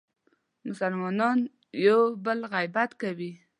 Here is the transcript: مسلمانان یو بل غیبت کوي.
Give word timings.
مسلمانان 0.67 1.37
یو 1.85 2.01
بل 2.25 2.39
غیبت 2.53 2.89
کوي. 3.01 3.31